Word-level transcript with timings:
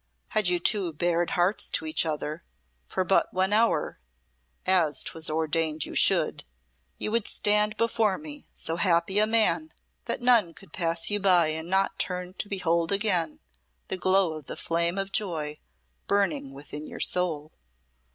Had 0.29 0.47
you 0.47 0.59
two 0.59 0.93
bared 0.93 1.29
hearts 1.37 1.69
to 1.69 1.85
each 1.85 2.07
other 2.07 2.43
for 2.87 3.03
but 3.03 3.31
one 3.31 3.53
hour, 3.53 3.99
as 4.65 5.03
'twas 5.03 5.29
ordained 5.29 5.85
you 5.85 5.93
should, 5.93 6.43
you 6.97 7.11
would 7.11 7.27
stand 7.27 7.77
before 7.77 8.17
me 8.17 8.47
so 8.51 8.77
happy 8.77 9.19
a 9.19 9.27
man 9.27 9.71
that 10.05 10.19
none 10.19 10.55
could 10.55 10.73
pass 10.73 11.11
you 11.11 11.19
by 11.19 11.49
and 11.49 11.69
not 11.69 11.99
turn 11.99 12.33
to 12.39 12.49
behold 12.49 12.91
again 12.91 13.41
the 13.89 13.95
glow 13.95 14.33
of 14.33 14.47
the 14.47 14.57
flame 14.57 14.97
of 14.97 15.11
joy 15.11 15.59
burning 16.07 16.51
within 16.51 16.87
your 16.87 16.99
soul." 16.99 17.51